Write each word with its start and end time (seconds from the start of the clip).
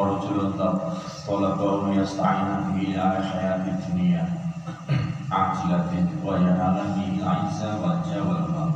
ورجل 0.00 0.38
طلبه 1.26 1.94
يستعين 1.94 2.60
به 2.74 3.02
على 3.02 3.18
حياة 3.30 3.64
الدنيا 3.74 4.24
عاجلة 5.32 5.90
وينال 6.24 6.76
به 6.96 7.08
العزة 7.22 7.70
والجاه 7.80 8.22
والمال 8.28 8.72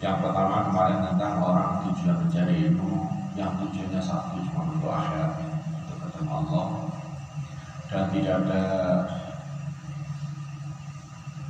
yang 0.00 0.16
pertama 0.16 0.64
kemarin 0.64 1.12
tentang 1.12 1.44
orang 1.44 1.84
tujuan 1.84 2.24
mencari 2.24 2.72
ilmu 2.72 3.04
yang 3.36 3.52
tujuannya 3.60 4.00
satu 4.00 4.40
cuma 4.48 4.72
untuk 4.72 4.88
akhirat 4.88 5.36
untuk 5.84 5.96
ketemu 6.08 6.30
Allah 6.40 6.66
dan 7.92 8.04
tidak 8.08 8.34
ada 8.48 8.64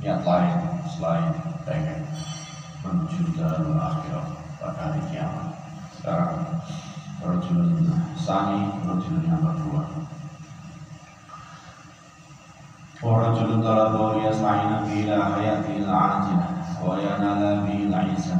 niat 0.03 0.19
lain 0.27 0.57
selain 0.83 1.31
pengen 1.63 2.03
menuju 2.83 3.39
dalam 3.39 3.77
akhirat 3.77 4.27
pada 4.59 4.79
hari 4.83 5.01
kiamat. 5.13 5.47
Sekarang 5.95 6.33
rojul 7.25 7.59
sani 8.17 8.69
rojul 8.85 9.15
yang 9.25 9.41
kedua. 9.43 9.83
ورجل 13.01 13.65
طلبه 13.65 14.29
يسعين 14.29 14.73
إلى 14.93 15.17
حياته 15.33 15.75
العاجلة 15.89 16.47
وينال 16.85 17.41
به 17.65 17.79
العزة 17.89 18.37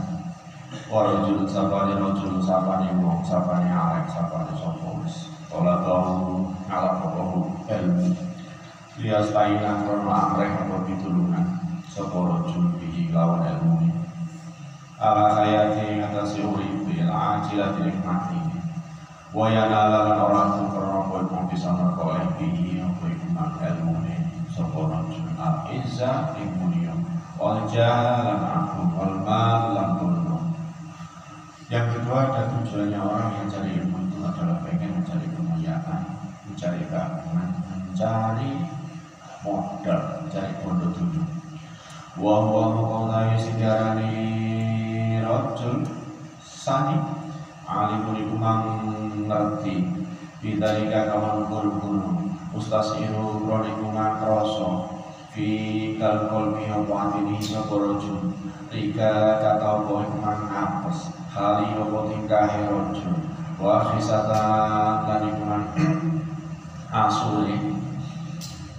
ورجل 0.94 1.50
سباني 1.50 1.94
رجل 1.98 2.44
سباني 2.46 2.94
موم 2.94 3.26
سباني 3.26 3.70
عارف 3.74 4.06
سباني 4.14 4.54
صفوس 4.62 5.14
طلبه 5.50 6.06
على 6.70 6.90
فقه 7.02 7.32
ilmu 7.72 8.12
liyastainan 9.00 9.88
krono 9.88 10.12
amreh 10.12 10.52
apa 10.52 10.84
pitulungan 10.84 11.48
sapa 11.88 12.20
rajul 12.20 12.76
bihi 12.80 13.08
lawan 13.16 13.48
ilmu 13.48 13.88
ala 15.00 15.40
hayati 15.40 16.04
ngatasi 16.04 16.44
urip 16.44 16.84
bil 16.84 17.08
ajilah 17.08 17.80
nikmati 17.80 18.45
wa 19.37 19.53
yanala 19.53 20.09
lan 20.09 20.17
ora 20.17 20.43
krono 20.73 21.01
kowe 21.13 21.21
mung 21.29 21.45
bisa 21.53 21.69
merkoleh 21.77 22.25
bihi 22.41 22.81
apa 22.81 23.05
iku 23.05 23.27
mang 23.37 23.61
ilmu 23.61 24.01
sapa 24.49 24.81
rajul 24.81 25.29
al 25.37 25.69
izza 25.77 26.33
ing 26.41 26.57
mulia 26.57 26.97
wal 27.37 27.61
aku 27.69 28.81
wal 28.97 29.15
mal 29.29 29.77
lan 29.77 29.91
yang 31.69 31.85
kedua 31.93 32.33
ada 32.33 32.49
tujuannya 32.49 32.97
orang 32.97 33.37
yang 33.37 33.49
cari 33.53 33.71
ilmu 33.77 34.09
itu 34.09 34.17
adalah 34.25 34.57
pengen 34.65 35.05
mencari 35.05 35.29
kemuliaan 35.29 36.03
mencari 36.49 36.81
keagungan 36.89 37.51
mencari 37.69 38.53
modal 39.45 40.01
mencari 40.25 40.53
pondok 40.65 40.97
dulu 40.97 41.23
wa 42.25 42.35
huwa 42.41 42.65
muqawlai 42.73 43.37
sijarani 43.37 44.17
rajul 45.21 45.85
sani 46.41 46.97
alimun 47.69 48.17
iku 48.17 48.35
ngerti 49.25 49.77
bidalika 50.45 51.17
kawan 51.17 51.49
kul-kul 51.49 51.99
ustasiru 52.53 53.41
kroni 53.41 53.73
iku 53.73 53.87
mang 53.89 54.21
kroso. 54.21 54.93
Fi 55.37 55.93
kal 56.01 56.33
kolbi 56.33 56.65
apa 56.65 56.93
atini 56.97 57.37
sapa 57.41 57.77
rajul 57.77 58.33
rika 58.73 59.41
kata 59.41 59.69
apa 59.69 59.93
iku 60.09 60.17
mang 60.25 60.43
apes 60.49 61.13
hali 61.29 61.77
apa 61.77 61.99
tingkahe 62.09 62.61
khisatan 63.61 65.05
lan 65.05 65.21
iku 65.29 65.43
mang 65.45 65.65
asuli 66.89 67.57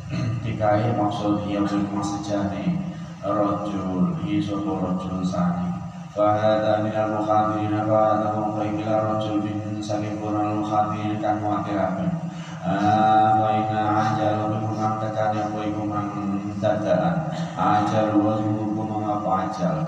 dikai 0.44 0.90
maksud 0.98 1.46
dia 1.46 1.62
bermaksud 1.62 2.26
jani 2.26 2.80
rojul 3.22 4.16
hi 4.24 4.42
sopo 4.42 4.82
rojul 4.82 5.22
sani 5.22 5.68
Minal 6.16 7.10
mukhadirin 7.20 7.84
Fahada 7.84 8.28
mungkaikila 8.38 8.96
rojul 9.04 9.44
bin 9.44 9.82
saking 9.84 10.22
kurang 10.22 10.64
mukhadirin 10.64 11.20
kan 11.20 11.42
muakirakan 11.44 12.28
Faina 12.68 13.82
ajal 13.96 14.52
Bimumang 14.52 15.00
tekan 15.00 15.32
yang 15.40 15.56
koi 15.56 15.72
kumang 15.72 16.12
dadaan. 16.60 17.32
Ajal 17.56 18.18
wajib 18.20 18.60
mengapa 18.76 19.48
ajal? 19.48 19.88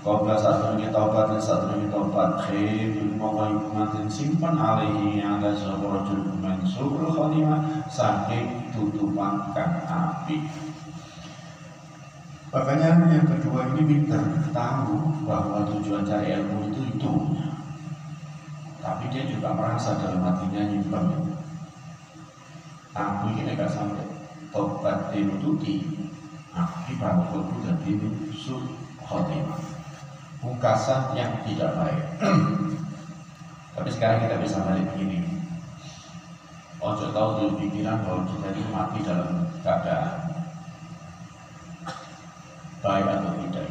Kobra 0.00 0.36
satu 0.36 0.76
ini 0.76 0.88
taubat 0.92 1.32
dan 1.32 1.40
satu 1.40 1.76
ini 1.76 1.92
taubat 1.92 2.44
Khir 2.44 2.92
Bimumang 2.96 3.68
kumatin 3.68 4.08
simpan 4.08 4.56
alaihi 4.56 5.20
Ada 5.20 5.52
sopo 5.56 5.92
rojul 5.92 6.24
Mansur 6.40 7.04
khalimah 7.12 7.88
Saking 7.88 8.72
tutupan 8.72 9.52
kan 9.52 9.84
api 9.84 10.40
Makanya 12.54 13.10
yang 13.10 13.26
kedua 13.26 13.66
ini 13.74 13.82
pinter 13.82 14.22
tahu 14.54 15.26
bahwa 15.26 15.66
tujuan 15.74 16.06
cari 16.06 16.38
ilmu 16.38 16.70
itu 16.70 16.86
itu. 16.86 17.12
Tapi 18.78 19.10
dia 19.10 19.26
juga 19.26 19.58
merasa 19.58 19.98
dalam 19.98 20.22
hatinya 20.22 20.62
nyimpan. 20.70 21.34
Aku 22.94 23.34
ini 23.34 23.58
gak 23.58 23.74
sampai 23.74 24.06
tobat 24.54 25.10
dinututi. 25.10 25.82
Akibat 26.54 27.34
itu 27.34 27.40
jadi 27.66 27.92
su 28.30 28.54
khotimah. 29.02 29.58
Pungkasan 30.38 31.18
yang 31.18 31.34
tidak 31.42 31.74
baik. 31.74 32.06
Tapi 33.74 33.90
sekarang 33.90 34.30
kita 34.30 34.38
bisa 34.38 34.62
balik 34.62 34.86
begini. 34.94 35.26
Ojo 36.78 37.10
tahu 37.10 37.28
dulu 37.34 37.50
pikiran 37.66 38.06
bahwa 38.06 38.22
kita 38.30 38.46
ini 38.54 38.62
mati 38.70 38.98
dalam 39.02 39.50
keadaan 39.66 40.23
baik 42.84 43.08
atau 43.08 43.32
tidak. 43.40 43.68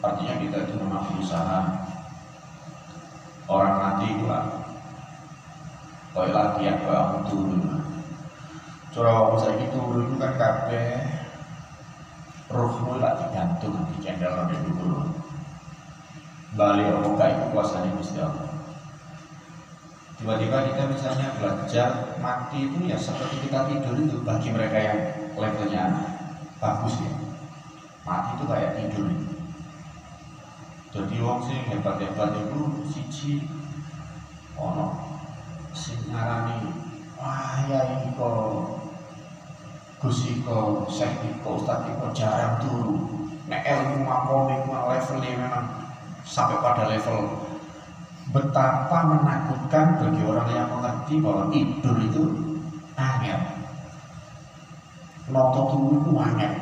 Artinya 0.00 0.34
kita 0.38 0.56
itu 0.62 0.74
memang 0.78 1.02
berusaha. 1.10 1.58
Orang 3.50 3.74
mati 3.82 4.06
itu. 4.14 4.24
Kau 6.14 6.26
lagi 6.26 6.62
yang 6.62 6.78
kau 6.86 7.26
turun. 7.26 7.82
Curah 8.94 9.14
waktu 9.14 9.36
saya 9.42 9.66
turun 9.74 10.06
itu 10.06 10.14
kan 10.18 10.32
kafe 10.38 10.82
rohmu 12.50 12.98
lah 12.98 13.14
digantung 13.18 13.78
di 13.90 14.02
cendel 14.02 14.34
roda 14.34 14.56
dulu. 14.58 15.06
Balik 16.58 16.90
orang 16.90 17.30
itu 17.30 17.44
kuasanya 17.54 17.90
Gusti 17.94 18.18
Allah. 18.18 18.50
Tiba-tiba 20.18 20.66
kita 20.66 20.82
misalnya 20.90 21.30
belajar 21.38 22.18
mati 22.18 22.66
itu 22.66 22.78
ya 22.90 22.98
seperti 22.98 23.46
kita 23.46 23.70
tidur 23.70 23.94
itu 24.02 24.18
bagi 24.26 24.50
mereka 24.50 24.78
yang 24.82 24.98
levelnya 25.38 25.84
bagus 26.60 26.98
ya 27.00 27.29
mati 28.06 28.30
itu 28.36 28.44
kayak 28.48 28.74
tidur 28.76 29.06
itu. 29.08 29.28
Jadi 30.90 31.14
wong 31.22 31.38
sing 31.46 31.60
hebat-hebat 31.70 32.30
itu 32.34 32.60
siji 32.90 33.32
ono 34.58 34.98
sing 35.70 35.98
ngarani 36.10 36.66
wah 37.14 37.62
ya 37.70 37.80
ini 37.94 38.10
kok 38.18 38.80
Gus 40.00 40.24
iko, 40.32 40.88
Syekh 40.88 41.28
iko, 41.28 41.60
Ustaz 41.60 41.84
iko 41.84 42.08
jarang 42.16 42.56
turu. 42.64 42.96
Nek 43.44 43.68
ilmu 43.68 44.00
makome 44.00 44.64
ku 44.64 44.72
levelnya 44.72 45.36
memang 45.36 45.66
sampai 46.24 46.56
pada 46.64 46.88
level 46.88 47.36
betapa 48.32 48.98
menakutkan 49.10 50.00
bagi 50.00 50.22
orang 50.24 50.48
yang 50.54 50.68
mengerti 50.72 51.20
bahwa 51.20 51.52
tidur 51.52 51.96
itu 52.00 52.22
angel. 52.96 53.40
Noto 55.28 55.60
turu 55.68 55.88
itu 56.00 56.12
angel. 56.16 56.52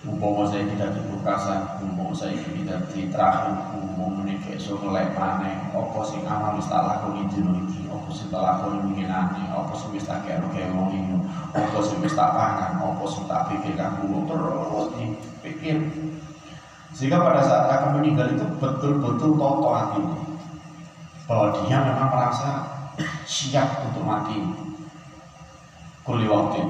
Umpama 0.00 0.48
saya 0.48 0.64
tidak 0.64 0.96
dibukasan, 0.96 1.76
umpama 1.84 2.16
saya 2.16 2.32
tidak 2.32 2.88
terakhir, 2.88 3.52
umpama 3.76 4.24
ini 4.24 4.40
besok 4.48 4.80
ngelek 4.80 5.12
maneh, 5.12 5.52
apa 5.76 6.00
sing 6.08 6.24
amal 6.24 6.56
wis 6.56 6.72
tak 6.72 6.88
lakoni 6.88 7.28
dino 7.28 7.52
iki, 7.68 7.84
apa 7.84 8.08
sing 8.08 8.32
tak 8.32 8.40
lakoni 8.40 8.80
winginane, 8.80 9.52
apa 9.52 9.68
sing 9.76 9.92
wis 9.92 10.08
tak 10.08 10.24
kaya 10.24 10.40
wong 10.72 10.88
iki, 10.88 11.20
apa 11.52 11.78
sing 11.84 12.00
wis 12.00 12.16
pangan, 12.16 12.80
apa 12.80 13.04
sing 13.12 13.28
tak 13.28 13.52
pikirkan 13.52 14.00
dulu 14.00 14.24
terus 14.24 14.86
dipikir. 14.96 15.76
Sehingga 16.96 17.20
pada 17.20 17.44
saat 17.44 17.68
akan 17.68 18.00
meninggal 18.00 18.32
itu 18.32 18.48
betul-betul 18.56 19.36
toto 19.36 19.68
hati 19.68 20.00
bahwa 21.28 21.60
dia 21.60 21.76
memang 21.76 22.08
merasa 22.08 22.50
siap 23.28 23.84
untuk 23.84 24.08
mati. 24.08 24.40
Kuli 26.08 26.24
waktu 26.24 26.64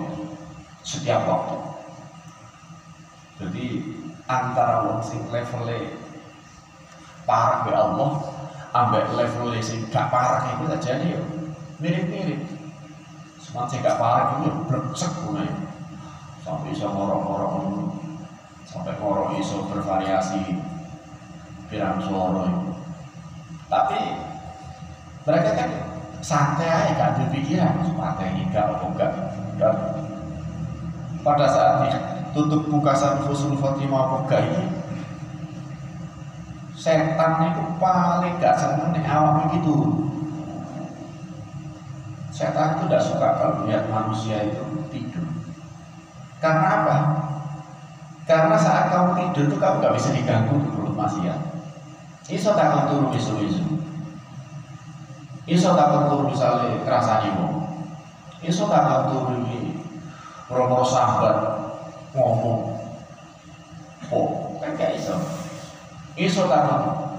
setiap 0.83 1.31
waktu 1.31 1.71
jadi 3.41 3.67
antara 4.29 4.85
wong 4.85 5.01
sing 5.01 5.25
levelnya 5.33 5.97
parah 7.25 7.65
be 7.65 7.73
Allah 7.73 8.11
ambek 8.77 9.17
levelnya 9.17 9.65
sing 9.65 9.89
gak 9.89 10.13
parah 10.13 10.45
itu 10.53 10.69
saja 10.77 11.01
ya 11.01 11.21
mirip-mirip. 11.81 12.45
Semakin 13.41 13.81
gak 13.81 13.97
parah 13.97 14.45
itu 14.45 14.53
brengsek 14.69 15.13
sampai 16.45 16.69
bisa 16.69 16.87
ngorok-ngorok 16.89 17.53
sampai 18.69 18.95
ngorok 19.01 19.37
iso 19.41 19.65
bervariasi 19.73 20.57
pirang 21.73 22.01
suara 22.01 22.47
tapi 23.71 24.01
mereka 25.25 25.51
kan 25.57 25.71
santai 26.21 26.93
gak 26.93 27.17
ada 27.17 27.25
pikiran. 27.33 27.89
Ini 28.21 28.53
gak 28.53 28.85
apa 28.85 29.09
dan 29.57 29.77
pada 31.21 31.47
saat 31.49 32.10
tutup 32.31 32.67
bukasan 32.71 33.23
Husnul 33.27 33.59
Fatimah 33.59 34.23
apa 34.25 34.37
ini 34.41 34.65
setan 36.77 37.53
itu 37.53 37.63
paling 37.77 38.41
gak 38.41 38.57
seneng 38.57 38.95
nih 38.97 39.05
awam 39.05 39.53
gitu 39.53 39.75
setan 42.33 42.79
itu 42.79 42.89
tidak 42.89 43.03
suka 43.05 43.29
kalau 43.37 43.69
lihat 43.69 43.85
manusia 43.93 44.49
itu 44.49 44.65
tidur 44.89 45.31
karena 46.41 46.67
apa? 46.83 46.97
Karena 48.25 48.57
saat 48.57 48.89
kamu 48.89 49.13
tidur 49.21 49.45
itu 49.53 49.57
kamu 49.61 49.85
gak 49.85 49.95
bisa 50.01 50.09
diganggu 50.17 50.57
di 50.57 50.69
mulut 50.73 50.97
maksiat. 50.97 51.41
Iso 52.33 52.57
tak 52.57 52.73
kamu 52.73 52.85
turu 52.89 53.07
isu-isu. 53.13 53.65
Iso 55.45 55.77
tak 55.77 55.87
kamu 55.93 56.05
turu 56.09 56.25
misalnya 56.33 56.81
kerasanya 56.81 57.29
mau. 57.37 57.69
Iso 58.41 58.65
tak 58.73 58.83
kamu 58.89 59.05
turu 59.13 59.31
ini 59.45 59.85
romo 60.49 60.81
sahabat 60.81 61.60
ngomong. 62.17 62.81
Oh, 64.11 64.59
kan 64.59 64.75
gak 64.75 64.99
iso. 64.99 65.15
Iso 66.19 66.51
tak 66.51 66.67
kamu 66.67 67.11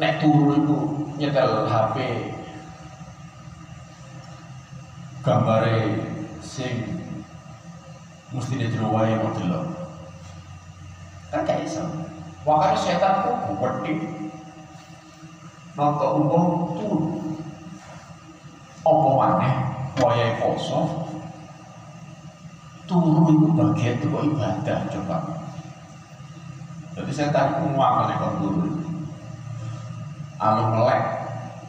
nek 0.00 0.22
turu 0.22 0.56
itu 0.56 0.78
nyetel 1.20 1.68
HP 1.68 1.96
gambare 5.20 6.00
sing 6.40 7.04
mesti 8.32 8.54
dijenuai 8.56 9.18
model 9.20 9.74
kan 11.28 11.44
gak 11.44 11.60
bisa 11.66 11.84
makanya 12.48 12.78
setan 12.80 13.14
itu 13.28 13.52
gede 13.60 13.94
maka 15.76 16.06
umum 16.16 16.46
tuh 16.78 16.98
apa 18.88 19.08
maneh 19.20 19.54
wayai 20.00 20.40
poso 20.40 21.09
turu 22.90 23.30
itu 23.30 23.46
bagian 23.54 23.94
itu 24.02 24.06
kok 24.10 24.26
ibadah 24.26 24.78
coba. 24.90 25.18
Jadi 26.98 27.10
setan 27.14 27.46
itu 27.54 27.64
nguang 27.70 28.10
kok 28.18 28.34
turu 28.42 28.66
alu 30.42 30.62
melek 30.74 31.02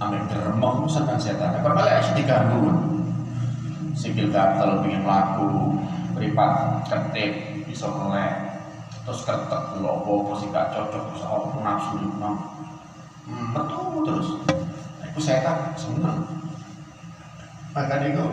ambil 0.02 0.24
deremong 0.26 0.90
senang 0.90 1.22
setan 1.22 1.62
apa 1.62 1.70
melek 1.70 2.02
sih 2.02 2.18
diganggu. 2.18 2.74
Sikil 3.94 4.34
gatel 4.34 4.82
pengen 4.82 5.06
laku 5.06 5.78
beripat 6.18 6.82
ketip 6.90 7.62
bisa 7.70 7.86
melek. 7.86 8.58
Terus 9.06 9.22
ketek 9.22 9.78
lo 9.78 10.02
apa 10.02 10.34
sih 10.42 10.50
gak 10.50 10.74
cocok 10.74 11.04
terus 11.14 11.22
aku 11.22 11.62
nafsu 11.62 12.02
memang 12.02 12.38
hmm, 13.30 13.46
betul 13.54 14.02
terus. 14.10 14.30
Itu 15.06 15.20
setan 15.22 15.78
seneng 15.78 16.26
makanya 17.72 18.12
itu 18.12 18.26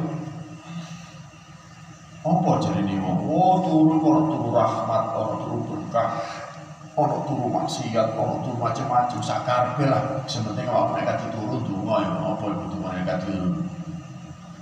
apa 2.28 2.50
jadi 2.60 2.80
nih 2.84 3.00
oh 3.00 3.56
turu 3.64 3.96
kalau 4.04 4.22
turu 4.28 4.48
rahmat 4.52 5.02
kalau 5.16 5.34
turu 5.40 5.58
berkah 5.72 6.20
ono 6.98 7.22
turu 7.30 7.46
maksiat 7.46 8.18
ono 8.18 8.42
turu 8.42 8.58
macam-macam. 8.58 9.20
Sakar 9.22 9.78
lah. 9.78 10.02
Sebenarnya 10.26 10.66
kalau 10.66 10.90
mereka 10.90 11.22
dituru 11.22 11.62
dungo 11.62 11.94
ya 12.02 12.10
apa 12.10 12.46
tuh 12.50 12.80
mereka 12.82 13.14
tidur 13.22 13.62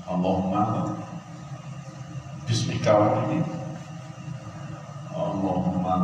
Allahumma. 0.05 0.93
Bismillah 2.45 3.25
ini. 3.27 3.41
Allahumma. 5.17 5.97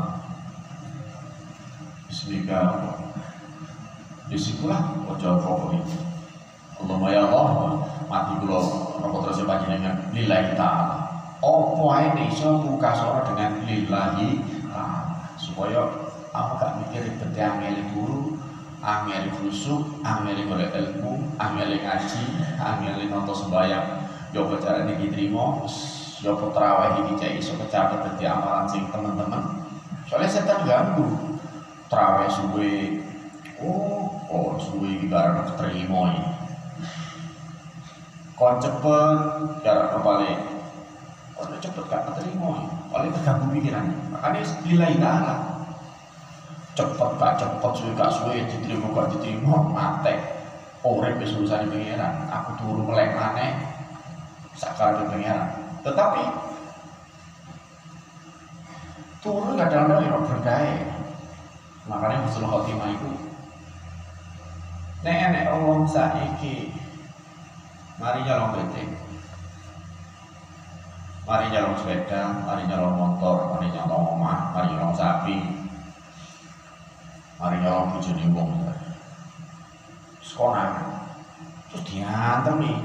Bismika. 2.08 2.60
Di 4.32 4.40
situlah 4.40 4.80
wajah 5.04 5.36
pokok 5.44 5.76
itu 5.76 5.98
Allahumma 6.80 7.12
ya 7.12 7.28
Allah 7.28 7.84
Mati 8.08 8.32
kula 8.40 8.64
Apa 9.04 9.16
terus 9.28 9.44
panjenengan? 9.44 10.08
Lillahi 10.16 10.56
ta'ala 10.56 11.01
Ini 11.42 12.30
iso 12.30 12.62
buka 12.62 12.94
suara 12.94 13.26
dengan 13.26 13.66
lillahi 13.66 14.38
ta'ala. 14.70 15.34
Supaya 15.34 15.90
aku 16.30 16.52
gak 16.62 16.72
mikir 16.78 17.02
ribet 17.02 17.34
angeli 17.34 17.82
guru 17.90 18.38
angeli 18.82 19.30
khusuk, 19.38 20.02
angeli 20.02 20.46
golek 20.46 20.70
ilmu, 20.74 21.18
angeli 21.38 21.82
ngaji, 21.82 22.22
angeli 22.58 23.10
nonton 23.10 23.34
sembahyang. 23.34 24.06
Yo 24.30 24.46
cara 24.62 24.86
diterima, 24.86 25.66
ya 26.22 26.32
terawih 26.32 27.04
ini 27.04 27.12
cek 27.18 27.32
iso 27.42 27.52
kecatet 27.58 28.00
dadi 28.06 28.24
amalan 28.24 28.64
sing 28.70 28.86
teman-teman 28.88 29.42
soalnya 30.06 30.30
setan 30.30 30.62
ganggu. 30.64 31.36
Terawih 31.90 32.30
suwe. 32.30 32.72
Oh 33.62 34.10
oh 34.32 34.56
suwe 34.58 34.96
iki 34.96 35.06
karena 35.06 35.44
keterima 35.46 36.16
ini 36.16 36.24
kon 38.34 38.58
cepet 38.58 39.18
jarak 39.62 39.94
paling 40.02 40.51
kon 41.42 41.58
cepet 41.58 41.84
gak 41.90 42.02
keterima. 42.06 42.70
Paling 42.94 43.10
terganggu 43.10 43.46
pikiran 43.50 43.86
makanya 44.14 44.42
lillahi 44.62 44.96
ta'ala. 45.02 45.34
Cepet 46.78 47.10
gak 47.18 47.34
cepet 47.42 47.72
suwe 47.74 47.92
gak 47.98 48.12
suwe 48.14 48.36
diterima 48.46 48.86
gak 48.94 49.10
diterima 49.18 49.54
mate. 49.74 50.14
Urip 50.86 51.18
wis 51.18 51.34
urusane 51.34 51.66
pengiran. 51.66 52.30
Aku 52.30 52.54
turu 52.62 52.86
melek 52.86 53.10
maneh 53.18 53.50
sakar 54.54 55.02
pengiran. 55.10 55.50
Tetapi 55.82 56.22
turun 59.26 59.58
kadang-kadang 59.58 60.06
yang 60.06 60.22
berdaya. 60.22 60.78
Makanya 61.82 62.22
Husnul 62.22 62.46
Khotimah 62.46 62.94
itu 62.94 63.10
Nek 65.02 65.34
nek 65.34 65.50
Allah 65.50 65.82
saiki 65.90 66.70
mari 67.98 68.22
nyolong 68.22 68.54
betik. 68.54 68.86
Mari 71.32 71.48
nyolong 71.48 71.80
sepeda, 71.80 72.44
mari 72.44 72.68
nyolong 72.68 72.92
motor, 72.92 73.56
mari 73.56 73.72
nyolong 73.72 74.20
omah, 74.20 74.52
mari 74.52 74.68
nyolong 74.76 74.92
sapi. 74.92 75.40
Mari 77.40 77.56
nyolong 77.64 77.96
bojone 77.96 78.24
wong. 78.36 78.52
Sekolah. 80.20 80.76
Terus 81.72 81.88
diantem 81.88 82.60
nih. 82.60 82.78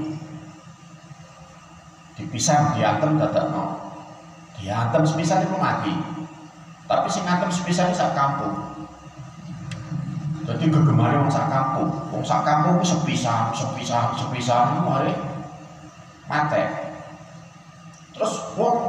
Dipisah 2.15 2.71
diantem 2.71 3.19
dadak 3.19 3.51
no 3.51 3.83
diantem 4.55 5.03
sepisah 5.03 5.43
itu 5.43 5.59
mati. 5.59 5.91
Tapi 6.87 7.07
sing 7.11 7.27
ngantem 7.27 7.51
sepisah 7.51 7.91
itu 7.91 7.99
sak 7.99 8.15
kampung. 8.15 8.87
Jadi 10.47 10.71
gegemari 10.71 11.19
wong 11.19 11.27
sak 11.27 11.51
kampung. 11.51 11.91
Wong 12.15 12.23
sak 12.23 12.47
kampung 12.47 12.79
itu 12.79 12.95
sepisah 12.95 13.51
sepisah 13.51 14.15
sepisah 14.15 14.71
itu 14.71 14.81
mari. 14.87 15.11
Wong 16.31 16.86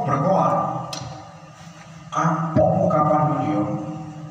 berkoar 0.09 0.53
kapok 2.09 2.89
kapan 2.89 3.21
beliau. 3.29 3.65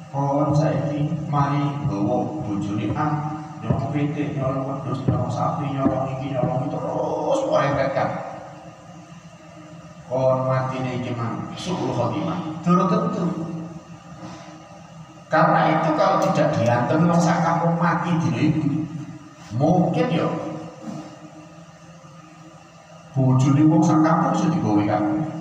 Kawan 0.08 0.50
saya 0.56 0.88
ini 0.90 1.14
mari 1.30 1.62
bawa 1.86 2.42
bojone 2.42 2.90
ah 2.96 3.38
nyolong 3.60 3.92
pitik, 3.92 4.34
nyolong 4.34 4.66
wedus, 4.66 5.04
nyolong 5.04 5.30
sapi, 5.30 5.68
nyolong 5.76 6.16
iki, 6.16 6.32
nyolong 6.34 6.64
itu 6.66 6.74
terus 6.74 7.40
merepetkan. 7.46 8.08
Kon 10.08 10.48
mati 10.48 10.80
nih 10.80 11.04
gimana 11.04 11.52
suruh 11.54 11.92
khotimah 11.92 12.40
turun 12.64 12.88
tentu. 12.88 13.24
Karena 15.28 15.76
itu 15.76 15.92
kalau 15.92 16.24
tidak 16.24 16.56
diantem 16.56 17.04
masa 17.04 17.44
kamu 17.44 17.76
mati 17.76 18.10
di 18.24 18.30
itu 18.48 18.64
mungkin 19.60 20.08
ya 20.08 20.24
bujuni 23.12 23.68
wong 23.68 23.84
sak 23.84 24.00
kampung 24.00 24.32
sudah 24.40 24.56
digawe 24.56 24.82
kamu. 24.88 25.37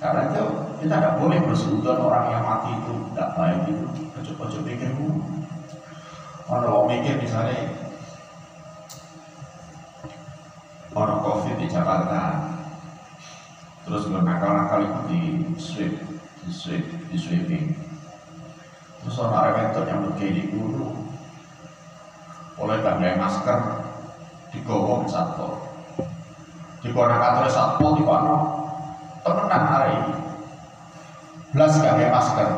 Karena 0.00 0.32
itu 0.32 0.44
kita 0.80 0.96
tidak 0.96 1.16
boleh 1.20 1.38
bersudut 1.44 1.96
orang 2.00 2.32
yang 2.32 2.44
mati 2.48 2.72
itu 2.72 2.92
tidak 3.12 3.28
baik 3.36 3.60
itu. 3.68 3.84
Coba-coba 4.32 4.64
pikir 4.64 4.90
Kalau 6.48 6.88
mikir 6.88 7.14
misalnya 7.20 7.68
orang 10.96 11.20
covid 11.20 11.56
di 11.60 11.68
Jakarta. 11.68 12.48
Terus 13.84 14.08
nakal-nakal 14.08 14.80
itu 14.86 15.00
di 15.10 15.20
sweep 15.60 15.92
di 16.46 16.50
sweep 16.50 16.84
di 17.12 17.16
sweeping. 17.20 17.66
Terus 19.04 19.20
orang 19.20 19.52
reventor 19.52 19.84
yang 19.84 20.00
begini 20.08 20.48
dulu 20.48 20.96
oleh 22.60 22.76
pakai 22.84 23.16
masker 23.16 23.58
di 24.52 24.58
gowong 24.66 25.08
satu 25.08 25.56
di 26.84 26.92
kona 26.92 27.16
kantor 27.16 27.48
satu 27.48 27.96
di 27.96 28.02
kono 28.04 28.59
temenan 29.22 29.64
hari. 29.68 29.98
Belas 31.50 31.72
gak 31.82 31.98
masker. 32.12 32.50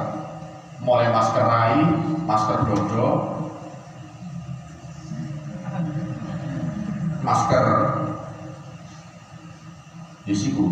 Mulai 0.83 1.09
masker 1.15 1.45
rai 1.47 1.77
masker 2.27 2.59
dodo. 2.67 3.09
Masker 7.23 7.67
di 10.23 10.35
siku 10.39 10.71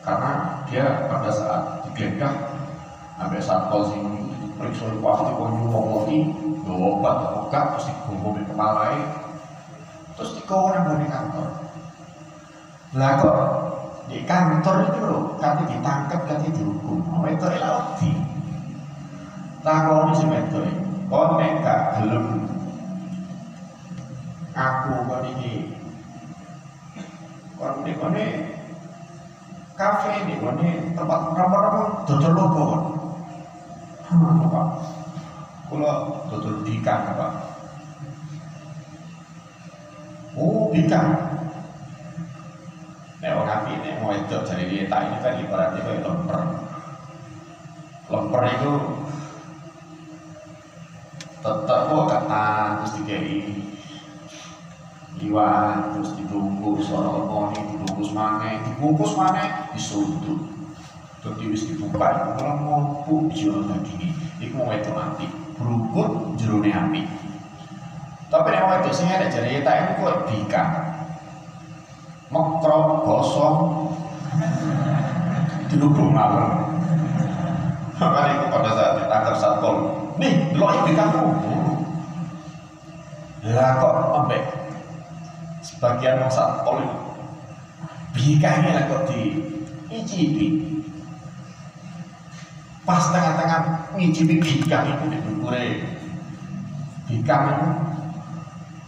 karena 0.00 0.64
dia 0.72 1.04
pada 1.12 1.28
saat 1.28 1.62
digeledah 1.84 2.32
sampai 3.20 3.68
kau 3.68 3.84
sing 3.92 4.32
periksa 4.56 4.88
di 4.88 4.98
waktu 5.04 5.36
kau 5.36 5.52
nyuwung 5.52 5.86
roti 5.92 6.18
bawa 6.64 6.86
obat 6.96 7.16
obat 7.36 7.64
terus 7.76 7.92
di 7.92 8.42
kepala 8.48 8.96
terus 10.18 10.34
orang 10.50 10.98
di 10.98 11.06
kantor. 11.06 11.48
Lah 12.98 13.12
kok 13.22 13.38
di 14.10 14.18
kantor 14.26 14.76
itu 14.90 14.98
loh 15.06 15.22
kami 15.38 15.62
ditangkap 15.70 16.26
kami 16.26 16.50
dihukum. 16.50 16.98
Mau 17.06 17.22
itu 17.30 17.46
elah 17.46 17.94
di 18.02 18.10
takoni 19.62 20.18
si 20.18 20.26
itu 20.26 20.60
kau 21.06 21.38
nek 21.38 21.62
gak 21.62 21.82
gelem. 22.02 22.26
Aku 24.58 25.06
kon 25.06 25.22
iki 25.38 25.70
kon 27.54 27.86
di 27.86 27.94
kone 27.94 28.26
kafe 29.78 30.26
ini 30.26 30.42
kone 30.42 30.98
tempat 30.98 31.20
ramah-ramah 31.38 32.02
dodol 32.10 32.32
logo 32.34 32.62
kon 32.66 32.82
hmm, 34.10 34.50
kula 35.70 35.92
dodol 36.26 36.66
ikan 36.66 37.14
Pak 37.14 37.47
oh 40.38 40.70
ikan 40.70 41.06
Nek 43.18 43.34
wong 43.34 43.50
api 43.50 43.72
nek 43.82 43.98
mau 43.98 44.14
itu 44.14 44.38
dari 44.46 44.64
dia 44.70 44.86
ini 44.86 45.16
kan 45.18 45.34
ibaratnya 45.42 45.82
kayak 45.82 46.06
lemper. 46.06 46.38
Lemper 48.06 48.42
itu 48.46 48.72
tetap 51.42 51.80
kok 51.90 52.06
kata 52.06 52.46
terus 52.78 52.92
dikei 53.02 53.58
iwan 55.18 55.94
terus 55.94 56.14
dibungkus 56.14 56.94
orang 56.94 57.26
lemoni 57.26 57.58
dibungkus 57.74 58.10
mana 58.14 58.62
dibungkus 58.62 59.12
mana 59.18 59.70
disundut 59.74 60.38
jadi 61.18 61.44
wis 61.50 61.66
dibuka 61.66 62.38
kalau 62.38 62.54
mampu 62.62 63.26
jero 63.34 63.66
daging 63.66 64.14
itu 64.38 64.54
mau 64.54 64.70
itu 64.70 64.90
mati 64.94 65.26
berukut 65.58 66.38
jerone 66.38 66.70
api 66.70 67.00
tapi 68.28 68.52
mau 68.60 68.76
itu 68.84 68.92
sih 68.92 69.08
ada 69.08 69.32
jadi 69.32 69.64
tak 69.64 69.76
itu 69.88 69.92
kok 70.04 70.28
mekro 72.28 72.80
gosong 73.08 73.58
dilubung 75.72 76.12
malam. 76.12 76.76
Makanya 77.98 78.32
itu 78.36 78.46
pada 78.52 78.70
saat 78.76 78.92
ditangkap 79.00 79.34
satpol. 79.36 79.76
Nih 80.20 80.52
delok 80.52 80.86
ikan 80.92 81.08
kamu 81.08 81.32
lah 83.48 83.80
kok 83.80 83.94
ambek 84.12 84.42
sebagian 85.64 86.20
wong 86.20 86.32
satpol 86.32 86.84
itu? 86.84 86.98
Bikanya 88.12 88.70
lah 88.76 88.84
kok 88.92 89.02
di 89.08 89.40
icipi 89.88 90.46
pas 92.88 93.04
tengah-tengah 93.12 93.92
ngicipi 94.00 94.40
bikang 94.40 94.96
itu 94.96 95.04
di 95.12 95.18
dukure 95.20 95.66
bikang 97.04 97.42
itu 97.52 97.68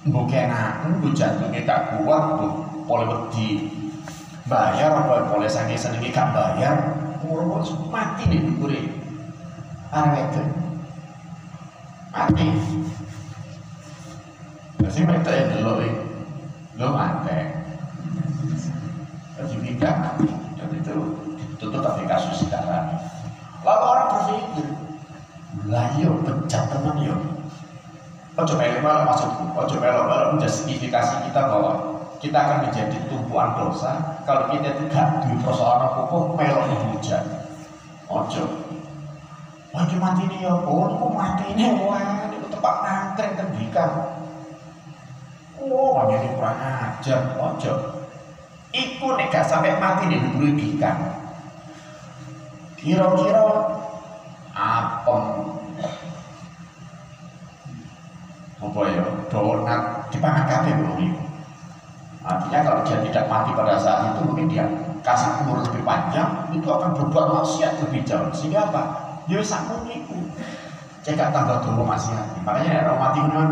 enak 0.08 0.88
mbok 0.96 1.12
jantungnya 1.12 1.60
gak 1.68 2.00
kuat 2.00 2.22
mbok 2.36 2.52
boleh 2.88 3.06
wedi. 3.08 3.68
Bayar 4.48 4.90
apa 4.96 5.30
boleh 5.30 5.46
sange 5.46 5.76
senengi 5.76 6.10
gak 6.10 6.32
bayar? 6.32 6.96
Umur 7.20 7.60
mati 7.92 8.24
di 8.26 8.40
dukure 8.40 8.80
arek 9.92 10.24
itu 10.32 10.42
mati. 12.10 12.46
Jadi 14.80 15.00
mereka 15.04 15.30
yang 15.30 15.48
dulu 15.60 15.72
lo 16.80 16.86
mantek 16.96 17.60
terus 19.36 19.52
juga 19.52 20.16
dan 20.56 20.70
itu 20.72 20.96
ditutup 21.36 21.80
tapi 21.84 22.08
kasus 22.08 22.48
sekarang. 22.48 22.96
Lalu 23.60 23.82
orang 23.84 24.08
berpikir 24.16 24.68
lah 25.68 25.92
yo 26.00 26.16
pecat 26.24 26.72
teman 26.72 27.04
yo 27.04 27.14
ojo 28.40 28.54
melo 28.56 28.78
malah 28.80 29.02
maksudku 29.08 29.44
ojo 29.52 29.76
melo 29.78 30.08
malah 30.08 30.26
menjadi 30.32 30.52
signifikasi 30.52 31.28
kita 31.28 31.40
bahwa 31.44 31.72
kita 32.20 32.36
akan 32.36 32.58
menjadi 32.68 32.98
tumpuan 33.08 33.56
dosa 33.56 34.20
kalau 34.24 34.52
kita 34.52 34.76
tidak 34.76 35.06
di 35.28 35.32
persoalan 35.44 35.90
hukum 36.00 36.36
melo 36.36 36.60
hujan 36.92 37.24
ojo 38.08 38.70
Ojo 39.70 40.02
mati 40.02 40.26
ini 40.26 40.42
ya, 40.42 40.50
oh, 40.50 40.90
kok 40.98 41.14
mati 41.14 41.54
ini, 41.54 41.78
wah, 41.78 42.26
ini 42.26 42.42
tempat 42.50 42.74
nangkring 42.82 43.38
tembikar. 43.38 44.18
Oh, 45.62 45.94
banyak 45.94 46.34
kurang 46.34 46.58
ajar, 46.58 47.38
ojo. 47.38 47.72
Iku 48.74 49.14
nek 49.14 49.30
gak 49.30 49.46
sampai 49.46 49.78
mati 49.78 50.10
nih 50.10 50.18
diberi 50.18 50.74
ikan. 50.74 50.98
Kira-kira 52.74 53.46
apa? 54.50 55.16
Apa 58.60 58.80
ya? 58.92 59.04
Dipangan 60.12 60.44
kabeh 60.46 60.72
belum 60.76 61.00
Artinya 62.20 62.60
kalau 62.60 62.80
dia 62.84 63.00
tidak 63.00 63.24
mati 63.32 63.50
pada 63.56 63.80
saat 63.80 64.12
itu 64.12 64.20
mungkin 64.28 64.44
dia 64.44 64.68
kasih 65.00 65.40
umur 65.40 65.64
lebih 65.64 65.80
panjang 65.88 66.28
itu 66.52 66.68
akan 66.68 66.92
berbuat 66.92 67.26
maksiat 67.40 67.80
lebih 67.80 68.04
jauh 68.04 68.28
sehingga 68.36 68.68
apa? 68.68 68.82
Dia 69.24 69.40
sakit 69.40 69.88
itu. 69.88 70.20
Cek 71.00 71.16
tambah 71.16 71.64
dulu 71.64 71.80
maksiat. 71.88 72.44
Makanya 72.44 72.84
orang 72.84 73.00
mati 73.00 73.18
kan 73.24 73.48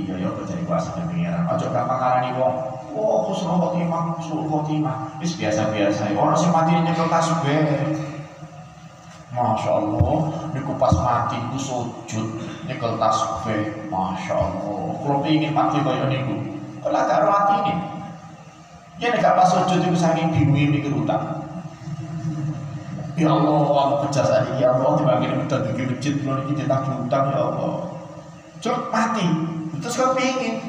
iya 0.00 0.14
ya 0.16 0.28
kok 0.32 0.46
jadi 0.48 0.62
kuasa 0.64 0.96
pengiran 0.96 1.44
ojo 1.50 1.66
gampang 1.70 1.98
ngarani 1.98 2.30
wong 2.38 2.54
oh 2.94 3.28
khusnul 3.28 3.58
khotimah 3.58 4.16
khusnul 4.16 4.46
khotimah 4.48 4.96
wis 5.20 5.36
biasa-biasa 5.36 6.14
orang 6.16 6.36
sing 6.38 6.50
mati 6.50 6.72
nyekel 6.74 7.06
tasbih 7.10 7.60
Masya 9.30 9.70
Allah, 9.78 10.26
niku 10.50 10.74
pas 10.74 10.90
mati 10.90 11.38
ku 11.54 11.58
sujud 11.58 12.26
nyekel 12.68 12.96
tasbih, 13.00 13.88
Masya 13.88 14.34
Allah. 14.34 14.80
Kalau 15.00 15.20
ingin 15.24 15.52
mati 15.52 15.78
kaya 15.80 16.04
niku, 16.08 16.34
kalau 16.84 17.00
gak 17.08 17.24
mati 17.24 17.54
ini, 17.64 17.74
ya 19.00 19.08
nek 19.12 19.24
pas 19.24 19.48
sujud 19.48 19.80
itu 19.80 19.96
saking 19.96 20.28
bingung 20.32 20.76
mikir 20.76 20.92
utang. 20.92 21.44
Ya 23.20 23.28
Allah, 23.36 23.60
aku 23.68 24.08
pecah 24.08 24.24
saja 24.24 24.52
ya 24.56 24.72
Allah, 24.72 24.96
dibagi 24.96 25.28
betul 25.28 25.60
di 25.76 25.84
masjid, 25.84 26.14
kalau 26.24 26.40
ini 26.48 26.52
ditagih 26.56 26.94
utang 27.04 27.24
ya 27.32 27.40
Allah. 27.52 27.74
Cuk 28.60 28.76
mati, 28.88 29.24
Terus 29.80 29.96
kau 29.96 30.12
pingin, 30.12 30.60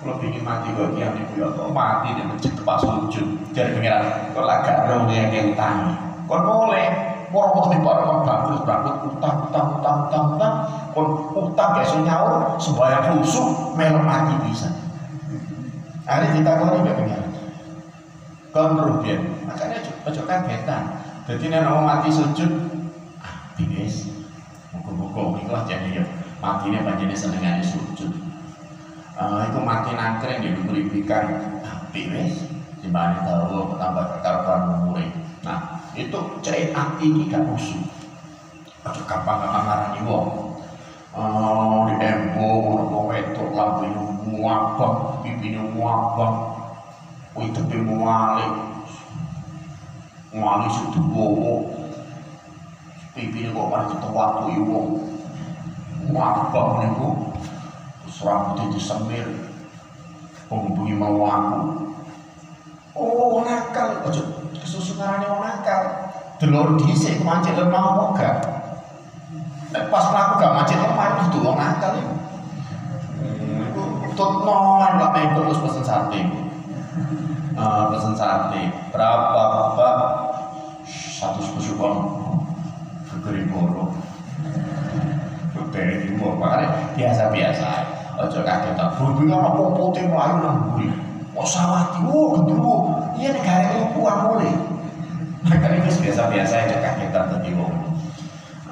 kalau 0.00 0.16
pingin 0.16 0.40
mati 0.40 0.72
kau 0.72 0.88
kiam 0.96 1.12
ibu 1.12 1.34
ya 1.40 1.48
kau 1.52 1.68
mati 1.72 2.16
di 2.16 2.22
masjid 2.24 2.52
tempat 2.52 2.80
sujud. 2.80 3.26
Jadi 3.52 3.76
pengiran, 3.76 4.32
kau 4.32 4.44
lagak 4.44 4.88
dong 4.88 5.08
yang 5.12 5.52
tanya. 5.52 5.96
Kau 6.24 6.40
boleh, 6.40 7.15
mau 7.32 7.50
waktu 7.50 7.76
di 7.76 7.78
barang 7.82 8.22
bangkrut 8.22 8.62
bangkrut 8.62 8.98
utang 9.16 9.36
utang 9.50 9.66
utang 9.80 9.96
utang 10.08 10.24
utang. 10.36 10.54
Kau 10.96 11.04
utang 11.52 11.68
kayak 11.76 11.88
so 11.92 11.98
nyaur, 12.00 12.56
sembahyang 12.56 13.20
khusus, 13.20 13.46
melo 13.76 14.00
mati 14.00 14.34
bisa. 14.48 14.68
Hari 16.08 16.40
kita 16.40 16.50
kau 16.56 16.72
ini 16.80 16.90
pengiran. 16.94 17.30
Kau 18.54 18.72
merugian, 18.72 19.20
makanya 19.44 19.84
ojo 20.08 20.22
kagetan. 20.24 20.82
Jadi 21.26 21.50
nih 21.50 21.60
mau 21.60 21.82
mati 21.82 22.08
sujud, 22.08 22.48
ah, 23.20 23.52
guys, 23.58 24.08
muka-muka, 24.72 25.42
ikhlas 25.42 25.66
jadi 25.68 26.00
ya 26.00 26.04
matinya 26.40 26.84
banjirnya 26.84 27.16
senengannya 27.16 27.64
sujud 27.64 28.12
uh, 29.16 29.48
itu 29.48 29.58
mati 29.64 29.90
nangkring 29.96 30.44
di 30.44 30.48
diberi 30.52 30.82
ikan 31.04 31.26
api 31.64 32.00
wes 32.12 32.44
di 32.84 32.88
mana 32.92 33.24
tahu 33.24 33.74
tambah 33.80 34.20
kekaruan 34.20 34.62
umure 34.84 35.06
itu 35.96 36.20
cek 36.44 36.76
ati 36.76 37.08
iki 37.08 37.32
gak 37.32 37.48
usul 37.56 37.80
aja 38.86 39.02
gampang 39.02 39.42
gampang 39.42 39.64
ngarani 39.66 40.00
wong. 40.06 40.28
Oh, 41.16 41.88
di 41.88 41.96
embo, 41.96 42.76
orang 42.92 43.08
wedok 43.08 43.80
ini 43.88 44.04
muabang, 44.36 45.24
pipi 45.24 45.48
ini 45.48 45.64
muabang, 45.72 46.60
wih 47.32 47.48
tepi 47.56 47.80
mualik, 47.80 48.52
mualik 50.36 50.68
sudah 50.76 51.00
bobo, 51.08 51.72
pipi 53.16 53.48
ini 53.48 53.56
kok 53.56 53.64
pada 53.72 53.96
kita 53.96 54.08
waktu 54.12 54.60
iwo, 54.60 54.80
muabang 56.12 56.84
ini 56.84 56.88
kok, 56.92 57.16
terus 58.04 58.18
rambutnya 58.20 58.76
disemir, 58.76 59.26
penghubungi 60.52 61.00
mau 61.00 61.24
aku, 61.24 61.85
oh 62.96 63.44
nakal, 63.44 64.02
aja 64.08 64.22
kesusu 64.56 64.96
ngarani 64.96 65.28
wong 65.28 65.42
nakal, 65.44 65.80
delor 66.40 66.74
dhisik 66.80 67.20
kemancet 67.20 67.54
lemah 67.54 68.16
gak? 68.16 68.36
Nek 69.72 69.92
pas 69.92 70.08
mlaku 70.08 70.32
gak 70.40 70.54
macet 70.56 70.78
lemah 70.80 71.28
itu 71.28 71.38
wong 71.44 71.56
nakal 71.60 71.92
iku. 72.00 72.14
Iku 73.68 73.82
tutno 74.16 74.80
lah 74.80 75.12
mek 75.12 75.36
terus 75.36 75.60
pesen 75.60 75.84
sate. 75.84 76.20
Uh, 77.56 77.92
pesen 77.92 78.16
sate. 78.16 78.62
Berapa 78.90 79.42
bapak 79.76 79.96
satu 80.88 81.40
sepuluh 81.44 81.76
bang 81.76 81.96
kegeri 83.12 83.42
boro. 83.52 83.92
Timur 85.76 86.40
makanya 86.40 86.96
biasa 86.96 87.28
biasa 87.28 87.68
ojo 88.16 88.40
kaget 88.40 88.80
tak 88.80 88.96
berhubung 88.96 89.28
apa? 89.28 89.60
Putih 89.76 90.08
melayu 90.08 90.40
nang 90.40 90.72
buri 90.72 90.88
oh 91.36 91.46
sawati 91.46 92.00
oh 92.08 92.34
gendruwo 92.34 92.76
iya 93.20 93.36
negara 93.36 93.76
itu 93.76 93.84
kuat 93.94 94.16
boleh 94.24 94.54
makanya 95.46 95.84
itu 95.84 96.00
biasa 96.02 96.32
biasa 96.32 96.54
aja 96.66 96.76
kagetan 96.82 97.24
tadi 97.30 97.54
wong 97.54 97.86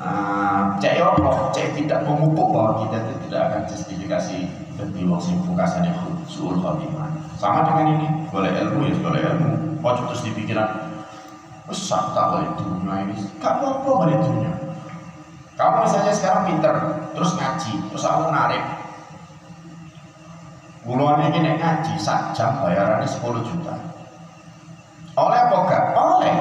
uh, 0.04 0.76
cek 0.78 1.00
apa? 1.00 1.50
Cek 1.54 1.78
tidak 1.78 2.04
memupuk 2.04 2.52
bahwa 2.52 2.84
kita 2.86 2.98
tidak 3.26 3.40
akan 3.50 3.62
justifikasi 3.70 4.36
bagi 4.74 5.02
wong 5.06 5.20
sing 5.22 5.38
fukasannya 5.46 5.94
suul 6.26 6.58
khotimah 6.58 7.08
sama 7.38 7.62
dengan 7.66 7.86
ini 7.98 8.06
boleh 8.30 8.52
ilmu 8.52 8.80
ya 8.90 8.94
boleh 9.00 9.20
ilmu. 9.22 9.50
Ojo 9.84 10.08
terus 10.08 10.24
di 10.24 10.32
pikiran 10.32 10.96
besar 11.68 12.16
tak 12.16 12.26
boleh 12.32 12.48
dunia 12.56 12.94
ini. 13.04 13.16
Kamu 13.36 13.62
apa 13.68 13.88
boleh 13.88 14.16
dunia. 14.16 14.52
Kamu 15.54 15.86
misalnya 15.86 16.12
sekarang 16.16 16.42
pinter 16.50 16.74
terus 17.14 17.36
ngaji 17.36 17.72
terus 17.92 18.02
kamu 18.02 18.32
narik 18.32 18.62
Buluan 20.84 21.24
ini 21.32 21.40
nek 21.40 21.56
ngaji 21.64 21.96
sak 21.96 22.36
jam 22.36 22.60
bayarannya 22.60 23.08
10 23.08 23.40
juta. 23.40 23.72
Oleh 25.16 25.38
apa 25.40 25.56
gak? 25.64 25.84
Oleh. 25.96 26.36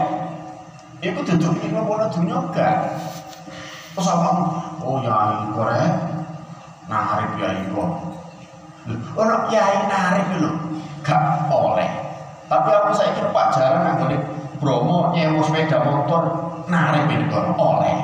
Iku 1.00 1.24
duduk 1.24 1.64
ini 1.64 1.80
mau 1.80 1.96
dunia 2.12 2.44
gak? 2.52 2.92
Terus 3.96 4.12
apa? 4.12 4.30
Oh 4.84 5.00
ya 5.00 5.48
korek 5.56 5.96
narip 6.92 7.32
ya 7.40 7.50
iku. 7.64 7.88
Ono 9.16 9.36
kiai 9.48 9.88
narip 9.88 10.28
lho, 10.44 10.52
gak 11.08 11.48
oleh. 11.48 11.88
Tapi 12.52 12.70
aku 12.76 12.92
saya 12.92 13.16
kira 13.16 13.32
Pak 13.32 13.48
Jaran 13.56 13.96
anggone 13.96 14.20
Bromo 14.60 15.16
nyewa 15.16 15.40
sepeda 15.40 15.88
motor 15.88 16.24
narip 16.68 17.08
kono 17.32 17.56
oleh. 17.56 17.96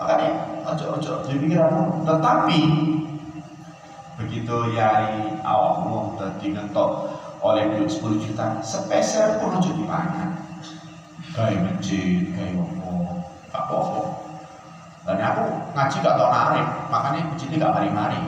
Makanya 0.00 0.30
ojo-ojo 0.64 1.28
dipikiranmu. 1.28 2.08
Tetapi 2.08 2.60
begitu 4.22 4.56
yai 4.78 5.34
awakmu 5.42 6.14
tadi 6.16 6.54
ngentok 6.54 6.90
oleh 7.42 7.74
duit 7.74 7.90
10 7.90 8.22
juta 8.22 8.62
spesial 8.62 9.42
pun 9.42 9.58
ojo 9.58 9.70
dipangan. 9.74 10.38
Kayak 11.32 11.64
masjid, 11.64 12.28
kayak 12.36 12.60
apa, 12.60 12.92
apa-apa. 13.50 14.00
Dan 15.02 15.18
aku 15.18 15.42
ngaji 15.74 15.96
gak 15.98 16.14
tau 16.14 16.30
narik, 16.30 16.66
makanya 16.86 17.20
masjidnya 17.34 17.56
gak 17.58 17.74
mari-mari. 17.74 18.20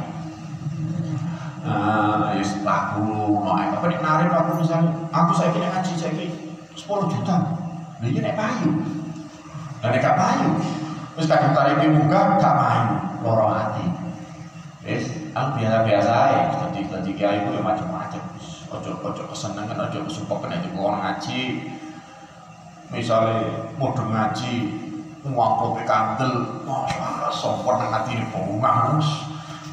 Nah, 1.64 2.34
ya 2.34 2.44
laku, 2.66 3.40
no, 3.40 3.52
apa 3.54 3.86
nih 3.88 4.00
narik 4.02 4.30
aku 4.34 4.50
misalnya, 4.60 4.90
aku 5.14 5.30
saya 5.32 5.54
kira 5.54 5.70
ngaji 5.70 5.92
saya 5.94 6.12
kira 6.12 6.34
10 6.74 7.12
juta, 7.14 7.36
ini 8.02 8.20
nek 8.20 8.36
payu, 8.36 8.68
dan 9.80 9.96
gak 9.96 10.18
payu, 10.18 10.50
terus 11.16 11.30
kadang 11.30 11.56
tarik 11.56 11.80
buka 11.88 12.20
gak 12.42 12.56
payu, 12.58 12.92
lorong 13.24 13.52
hati. 13.54 13.86
Wis, 14.84 15.13
aku 15.34 15.50
biasa-biasa 15.58 16.10
aja, 16.14 16.40
jadi 16.70 16.80
jadi 16.86 17.10
kiai 17.18 17.38
itu 17.42 17.50
ya 17.58 17.62
macam-macam. 17.62 18.22
Ojo 18.70 18.90
ojo 19.02 19.22
kesenangan, 19.34 19.90
ojo 19.90 19.98
kesumpah 20.06 20.38
kena 20.46 20.62
itu 20.62 20.70
orang 20.78 21.02
ngaji. 21.02 21.42
Misalnya 22.94 23.66
mau 23.74 23.90
ngaji, 23.90 24.54
ngaplope 25.26 25.82
kandel, 25.82 26.62
masya 26.62 27.30
sopor 27.34 27.82
nang 27.82 27.90
hati 27.90 28.14
ini 28.14 28.24
bunga, 28.30 28.94
mus. 28.94 29.10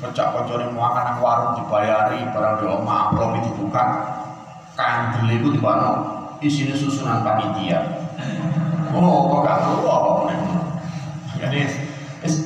Pecah 0.01 0.33
koncone 0.33 0.73
mau 0.73 0.89
akan 0.89 1.03
nang 1.05 1.17
warung 1.21 1.53
dibayari, 1.61 2.25
barang 2.33 2.55
di 2.57 2.65
omah 2.65 3.13
amplop 3.13 3.37
dibuka, 3.45 3.85
kandel 4.73 5.29
itu 5.29 5.53
di 5.53 5.59
isinya 6.41 6.73
susunan 6.73 7.21
panitia. 7.21 7.85
Oh, 8.97 9.29
kok 9.29 9.39
gak 9.45 9.61
itu. 9.69 10.57
Jadi, 11.37 11.59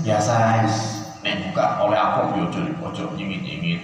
biasa 0.04 0.34
es. 0.68 0.95
Nek 1.26 1.42
buka 1.42 1.82
oleh 1.82 1.98
apa 1.98 2.38
yo 2.38 2.46
ojo 2.46 2.62
ojo 2.86 3.04
nyingit-nyingit. 3.18 3.82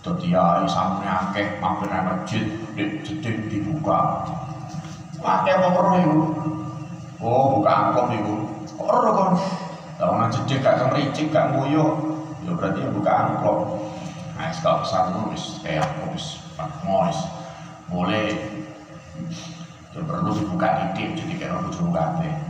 Dadi 0.00 0.32
ya 0.32 0.64
sampe 0.64 1.04
akeh 1.04 1.60
mampir 1.60 1.92
masjid, 1.92 2.48
di 2.72 3.04
jeding 3.04 3.52
dibuka. 3.52 4.24
Akeh 5.20 5.52
apa 5.52 5.76
perlu 5.76 5.96
iku? 6.00 6.16
Oh, 7.20 7.60
buka 7.60 7.68
amplop 7.68 8.16
itu. 8.16 8.32
Kok 8.80 8.88
ero 8.88 9.10
kon? 9.12 9.32
Lah 10.00 10.06
orang 10.08 10.32
jedeg 10.32 10.64
gak 10.64 10.80
kemericik, 10.80 11.28
gak 11.28 11.52
nguyuh. 11.52 12.00
Ya 12.48 12.52
berarti 12.56 12.80
ya 12.80 12.88
buka 12.88 13.12
amplop. 13.12 13.58
Nah, 14.36 14.52
kalau 14.60 14.84
pesan 14.84 15.32
wis 15.32 15.60
kayak 15.60 15.84
aku 15.84 16.16
wis 16.16 16.40
ngois. 16.84 17.18
Boleh 17.92 18.32
ya 19.92 20.00
perlu 20.00 20.32
dibuka 20.32 20.68
titik 20.80 21.12
jadi 21.20 21.34
kayak 21.36 21.60
bojomu 21.60 21.92
kabeh. 21.92 22.45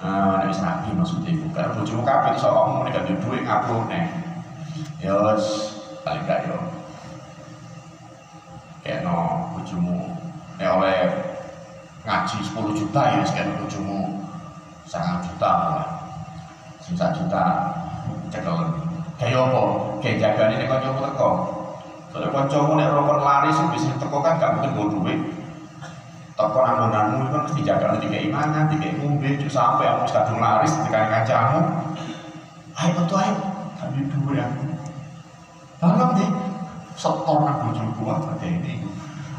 Nah, 0.00 0.48
wis 0.48 0.64
nabi 0.64 0.96
maksudnya 0.96 1.36
buka 1.44 1.76
bojomu 1.76 2.00
kabeh 2.00 2.32
iso 2.32 2.48
kok 2.48 2.64
ngomong 2.64 2.88
duwe 2.88 3.20
duit 3.20 3.42
ngapur 3.44 3.84
nek. 3.84 4.08
Ya 4.96 5.12
wis 5.12 5.76
paling 6.00 6.24
gak. 6.24 6.48
Kayak 8.80 9.04
no 9.04 9.44
bojomu. 9.52 10.16
Nek 10.56 10.72
oleh 10.80 11.00
ngaji 12.08 12.36
10 12.40 12.80
juta 12.80 13.02
ya 13.12 13.20
sekian 13.28 13.60
bojomu. 13.60 14.24
Sangat 14.88 15.28
juta 15.28 15.50
lah 15.52 15.86
sing 16.80 16.96
juta 16.96 17.42
cekel 18.32 18.56
kayak 19.20 19.36
apa? 19.36 19.62
Kayak 20.00 20.18
jagane 20.18 20.54
nek 20.56 20.68
kancamu 20.72 21.00
teko 21.04 21.30
soalnya 22.10 22.34
kancamu 22.34 22.74
nek 22.74 22.90
rokok 22.90 23.22
lari 23.22 23.50
bisa 23.54 23.94
teko 24.02 24.18
kan 24.18 24.42
gak 24.42 24.58
mungkin 24.58 24.74
bawa 24.74 24.86
duit 24.98 25.20
amonanmu 26.48 27.26
itu 27.26 27.30
kan 27.34 27.42
mesti 27.44 27.60
jaga 27.66 27.86
nanti 27.92 28.06
kayak 28.08 28.24
imanan, 28.32 28.72
kayak 28.72 28.96
ngombe, 28.96 29.28
sampai 29.50 29.84
aku 29.84 30.08
kadung 30.08 30.40
laris 30.40 30.72
tekan 30.86 31.12
kancamu 31.12 31.60
ayo 32.80 32.90
betul 32.96 33.20
ayo 33.20 33.34
kami 33.76 34.00
duit 34.08 34.40
aku 34.40 34.70
Bangga 35.80 36.12
deh, 36.12 36.28
setor 36.92 37.40
nang 37.40 37.56
bojoku 37.64 38.04
apa 38.04 38.36
ini. 38.44 38.84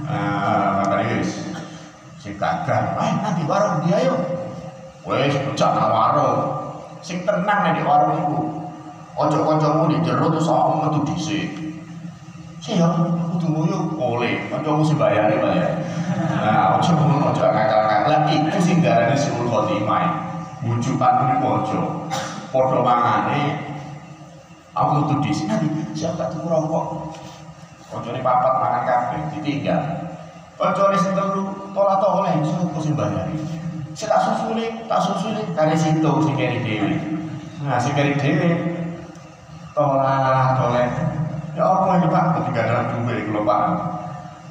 Ah, 0.10 0.82
makanya 0.82 1.22
guys, 1.22 1.54
sing 2.18 2.34
dagang, 2.42 2.98
eh 2.98 3.14
nanti 3.22 3.46
warung 3.46 3.86
dia 3.86 4.10
yuk. 4.10 4.18
Wes 5.06 5.38
pecah 5.38 5.70
nang 5.78 5.94
warung. 5.94 6.42
Sing 7.06 7.22
tenang 7.30 7.62
nek 7.62 7.78
di 7.78 7.86
warung 7.86 8.18
iku. 8.26 8.40
Ojo 9.22 9.38
kancamu 9.46 9.94
di 9.94 10.02
jero 10.02 10.34
terus 10.34 10.50
aku 10.50 10.82
metu 10.82 11.00
dhisik. 12.62 12.78
Saya 12.78 12.94
kudu 13.34 13.48
nguyu 13.50 13.78
boleh, 13.98 14.46
kancamu 14.54 14.86
sing 14.86 14.98
bayare 15.02 15.42
bayar. 15.42 15.82
Nah, 16.38 16.78
ojo 16.78 16.94
ngono 16.94 17.34
ojo 17.34 17.42
ngakal-ngakal. 17.42 18.02
Lah 18.06 18.22
iku 18.30 18.60
sing 18.62 18.86
darane 18.86 19.18
sulul 19.18 19.50
khotimah. 19.50 20.30
Bujukan 20.62 21.14
niku 21.26 21.46
ojo. 21.58 21.80
Padha 22.54 22.80
mangane 22.84 23.42
aku 24.78 24.90
metu 25.02 25.16
dhisik 25.26 25.50
nanti 25.50 25.68
siapa 25.98 26.30
tuku 26.30 26.46
rokok. 26.46 27.18
Kancane 27.92 28.24
papat 28.24 28.54
mangan 28.62 28.84
kabeh 28.88 29.20
ditinggal. 29.36 29.82
Kancane 30.56 30.98
sing 31.02 31.12
telu 31.18 31.74
pola 31.74 31.98
to 31.98 32.08
oleh 32.08 32.32
iso 32.46 32.70
sing 32.78 32.94
bayari. 32.94 33.36
Sing 33.92 34.08
tak 34.08 34.22
susule, 34.24 34.88
tak 34.88 35.02
susule 35.04 35.42
kare 35.58 35.76
situ 35.76 36.12
sing 36.24 36.36
keri 36.38 36.62
dhewe. 36.62 36.94
Nah, 37.66 37.82
sing 37.82 37.98
keri 37.98 38.16
dhewe 38.16 38.50
tolak 39.74 40.56
toleh. 40.62 41.11
Ya 41.52 41.68
apa 41.68 42.00
ini 42.00 42.08
Pak, 42.08 42.26
ketika 42.40 42.62
dalam 42.64 42.86
duwe 42.96 43.28
kalau 43.28 43.44
Pak. 43.44 43.62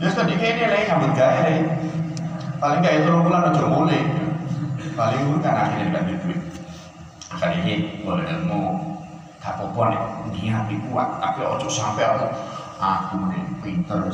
Ya 0.04 0.08
sudah 0.12 0.28
dikene 0.28 0.68
le 0.68 0.78
nyambut 0.84 1.12
gawe 1.16 1.40
le. 1.48 1.56
Paling 2.60 2.84
gak 2.84 2.96
itu 3.00 3.08
bulan 3.24 3.48
aja 3.48 3.64
mulai. 3.64 4.00
Paling 4.92 5.20
gue 5.32 5.40
kan 5.40 5.56
akhirnya 5.64 5.96
ganti 5.96 6.12
duit. 6.20 6.40
Kali 7.40 7.56
ini 7.64 8.04
boleh 8.04 8.24
ilmu. 8.28 8.64
Gak 9.40 9.56
apa-apa 9.56 9.82
nih 9.88 10.00
niat 10.52 10.68
kuat. 10.92 11.08
Tapi 11.24 11.40
ojo 11.40 11.68
sampai 11.72 12.04
aku 12.04 12.28
aku 12.76 13.16
nih 13.32 13.44
pinter 13.64 14.12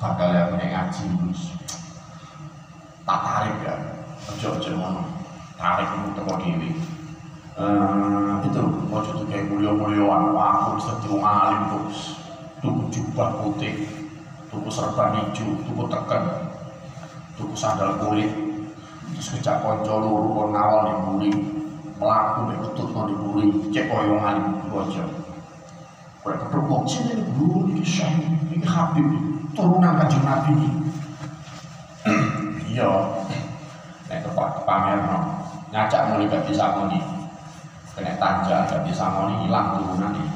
bakal 0.00 0.32
aku 0.32 0.56
nih 0.56 0.68
ngaji 0.72 1.04
tak 3.02 3.18
tarik 3.28 3.56
ya. 3.60 3.74
Ojo-ojo 4.32 4.70
ngono. 4.72 5.02
Tarik 5.60 5.88
itu 6.00 6.08
teko 6.16 6.32
dhewe. 6.40 6.70
Uh, 7.52 8.40
itu 8.48 8.62
ojo 8.88 9.10
tuh 9.20 9.26
kayak 9.28 9.52
mulia-muliaan 9.52 10.32
aku 10.32 10.80
bisa 10.80 10.96
alim 11.20 11.60
terus 11.68 12.21
tuku 12.62 12.82
jubah 12.94 13.42
putih 13.42 13.74
tuku 14.46 14.70
serban 14.70 15.18
hijau 15.18 15.50
tuku 15.66 15.82
tekan 15.90 16.22
tuku 17.34 17.54
sandal 17.58 17.98
kulit 17.98 18.30
terus 19.12 19.34
kecak 19.34 19.66
konco 19.66 19.98
loro 19.98 20.28
kon 20.30 20.48
ngawal 20.54 20.82
diburi 20.86 21.30
melaku 21.98 22.38
mek 22.46 22.58
ketut 22.62 22.88
kon 22.94 23.10
diburi 23.10 23.44
cek 23.74 23.90
koyo 23.90 24.14
wong 24.14 24.22
alim 24.22 24.46
ojo 24.70 25.04
kowe 26.22 26.32
keprok 26.38 26.86
sini 26.86 27.18
diburi 27.18 27.82
iki 27.82 27.84
syahid 27.84 28.30
iki 28.54 28.62
habib 28.62 29.10
turunan 29.58 29.98
kanjeng 29.98 30.22
nabi 30.22 30.54
iya. 32.70 32.88
Nek 34.06 34.28
kepak 34.28 34.62
pamer 34.68 35.02
no 35.02 35.18
ngajak 35.72 36.14
mulai 36.14 36.28
gak 36.30 36.44
bisa 36.46 36.78
moni 36.78 37.00
kena 37.96 38.12
tanja 38.20 38.68
gak 38.70 38.84
bisa 38.86 39.08
moni 39.08 39.34
hilang 39.48 39.72
turunan 39.74 40.12
nih 40.14 40.28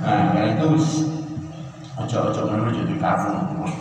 nah 0.00 0.46
itu 0.46 0.68
ojo-ojo 2.00 2.40
ngono 2.48 2.70
jadi 2.72 2.94
kamu 2.96 3.32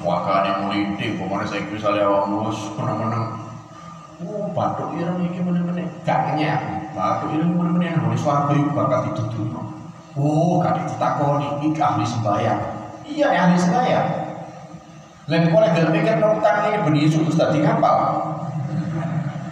wakane 0.03 0.51
mulai 0.63 0.81
di 0.99 1.15
pokoknya 1.15 1.45
saya 1.47 1.63
bisa 1.71 1.87
lewat 1.95 2.23
mulus 2.27 2.59
menang-menang 2.75 3.49
Oh, 4.19 4.51
batuk 4.51 4.99
ireng 4.99 5.31
iki 5.31 5.39
meneh-meneh 5.39 5.87
gak 6.03 6.35
kenyang. 6.35 6.91
Batuk 6.91 7.39
ireng 7.39 7.55
meneh-meneh 7.55 7.95
nang 7.95 8.11
swarga 8.19 8.51
iku 8.51 8.75
bakal 8.75 9.07
dituduhno. 9.07 9.63
Oh, 10.19 10.59
gak 10.59 10.75
ditakoni 10.83 11.47
iki 11.63 11.79
ahli 11.79 12.03
sembahyang. 12.03 12.59
Iya, 13.07 13.27
ahli 13.31 13.55
sembahyang. 13.55 14.07
Lain 15.31 15.47
boleh 15.55 15.71
gelem 15.71 15.93
mikir 15.95 16.19
utang 16.19 16.67
ini 16.67 16.83
benisu 16.83 17.23
terus 17.23 17.39
tadi 17.39 17.63
ngapal. 17.63 17.95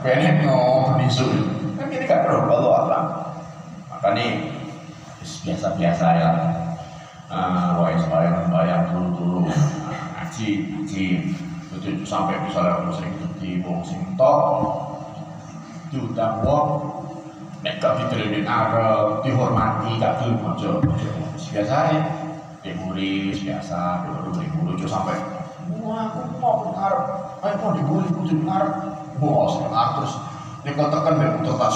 Kene 0.03 0.43
no 0.43 0.91
benisu. 0.91 1.31
Kan 1.79 1.87
ini 1.87 2.03
gak 2.03 2.27
perlu 2.27 2.51
kalau 2.51 2.75
alam. 2.75 3.05
Makanya 3.87 4.51
biasa-biasa 5.47 6.05
ya. 6.19 6.29
Ah, 7.27 7.75
wah 7.75 7.91
sembahyang 7.91 8.47
sembahyang 8.47 8.83
dulu-dulu. 8.95 9.51
Ngaji, 10.15 10.47
ngaji. 10.71 11.05
Itu 11.75 11.87
sampai 12.07 12.39
misalnya 12.47 12.79
aku 12.79 12.95
sering 12.95 13.13
di 13.37 13.59
wong 13.61 13.83
sing 13.83 13.99
tok 14.15 14.87
diundang 15.91 16.43
wong 16.43 16.67
nek 17.63 17.79
gak 17.79 17.99
arep 18.47 19.23
dihormati 19.23 19.99
gak 19.99 20.19
gelem 20.23 20.41
aja 20.41 20.71
biasa 21.37 21.75
ya 21.95 22.01
diburi 22.65 23.31
biasa 23.31 24.03
diburi 24.03 24.47
diburi 24.47 24.71
itu 24.75 24.87
sampai 24.89 25.15
wah 25.79 26.11
aku 26.11 26.21
mau 26.43 26.67
ngarep 26.75 27.03
ayo 27.45 27.55
mau 27.63 27.71
diburi 27.77 28.07
kudu 28.09 28.35
mau 28.41 29.47
ngarep 29.47 29.91
terus 29.95 30.13
nek 30.67 30.75
tekan 30.75 31.15
nek 31.21 31.33
putar 31.39 31.55
tas 31.55 31.75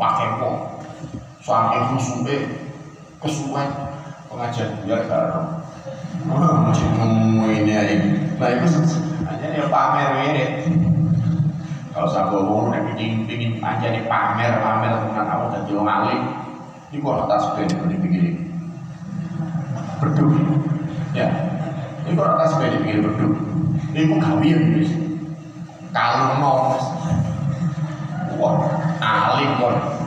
pakai 0.00 0.28
kok 0.40 0.71
sampai 1.42 1.82
khususnya 1.90 2.36
kesuwen 3.18 3.68
pengajian 4.30 4.78
biar 4.86 5.02
Wah, 6.22 6.70
masih 6.70 6.86
ini 7.50 7.72
aja. 7.74 7.94
Nah 8.38 8.48
itu 8.54 8.68
aja 9.26 9.46
dia 9.50 9.66
pamer 9.66 10.10
ini. 10.22 10.44
Kalau 11.90 12.08
saya 12.08 12.30
ngomong, 12.30 12.70
nek 12.70 12.94
pingin 12.94 13.26
pingin 13.26 13.58
aja 13.58 13.90
nih 13.90 14.06
pamer 14.06 14.62
pamer 14.62 14.92
dengan 15.02 15.26
aku 15.26 15.44
dan 15.50 15.62
jual 15.66 15.82
alim. 15.82 16.22
Ini 16.94 17.02
kok 17.02 17.26
atas 17.26 17.42
sepeda 17.50 17.74
ini 17.74 17.94
dipikir 17.98 18.24
berdua. 19.98 20.36
Ya, 21.16 21.28
ini 22.06 22.14
kok 22.14 22.28
atas 22.38 22.48
sepeda 22.54 22.76
dipikir 22.78 23.02
berdua. 23.02 23.36
Ini 23.90 24.08
kok 24.14 24.20
kawin 24.22 24.58
guys. 24.78 24.90
Kalau 25.90 26.38
mau 26.38 26.78
wah 28.38 28.56
alim 29.02 29.50
kok. 29.58 30.01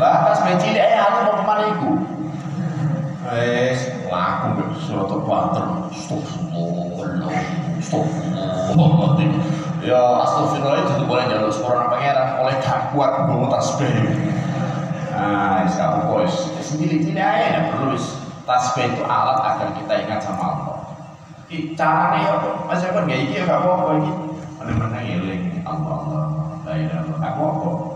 Lah 0.00 0.32
sepeda 0.32 0.56
cilik 0.56 0.80
aja 0.80 0.96
alim 1.08 1.22
mau 1.28 1.34
ke 1.36 1.44
mana 1.44 1.64
itu? 1.76 1.90
Eh, 3.30 3.76
laku 4.08 4.46
mek 4.56 4.68
surat 4.80 5.12
banter 5.28 5.64
astagfirullah 5.92 7.36
astagfirullah. 7.78 9.12
Ya 9.84 10.02
astagfirullah 10.24 10.80
itu 10.82 11.04
boleh 11.04 11.24
jalur 11.28 11.52
seorang 11.52 11.92
pangeran 11.92 12.40
oleh 12.40 12.56
gak 12.64 12.96
kuat 12.96 13.28
bawa 13.28 13.46
tasbih. 13.52 13.92
Nah 15.12 15.68
is 15.68 15.76
kamu 15.76 16.08
boys 16.08 16.34
sendiri 16.64 17.04
tidak 17.04 17.28
aja 17.28 17.46
ya 17.52 17.60
perlu 17.68 17.92
is 17.92 18.18
tasbih 18.48 18.88
itu 18.88 19.04
alat 19.04 19.36
agar 19.36 19.68
kita 19.76 19.94
ingat 20.00 20.20
sama 20.24 20.44
Allah. 20.56 20.78
Caranya 21.76 22.18
ya 22.24 22.34
masih 22.66 22.88
kan 22.94 23.04
gak 23.04 23.20
iki 23.20 23.44
gak 23.44 23.58
apa-apa 23.60 24.00
iki. 24.00 24.12
Mana-mana 24.56 24.98
ngiling 25.04 25.60
Allah 25.68 25.92
Allah 25.92 26.24
la 26.64 26.72
ilaha 26.76 27.04
illallah 27.04 27.89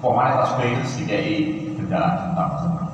apa 0.00 0.08
pokoknya 0.08 0.32
tasbih 0.40 0.68
itu 0.72 0.86
sedikit 0.88 1.76
benda 1.76 2.00
tentang 2.24 2.52
sama 2.56 2.84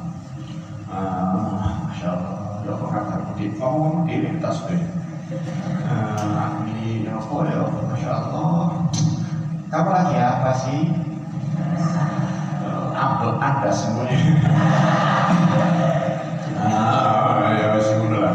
Masya 1.86 2.08
Allah. 2.10 2.34
Ya 2.66 2.74
kata 2.74 3.14
mungkin 3.30 3.50
ngomong 3.62 4.10
diri 4.10 4.42
tasbih 4.42 4.82
ini 6.66 7.06
apa 7.06 7.34
ya 7.46 7.62
masya 7.62 8.10
Allah. 8.10 8.90
Kamu 9.70 9.90
lagi 9.94 10.18
apa 10.18 10.50
sih? 10.66 10.98
Abel 12.98 13.38
anda 13.38 13.70
semuanya. 13.70 14.18
Ah 16.66 17.54
ya 17.54 17.66
lah. 18.18 18.34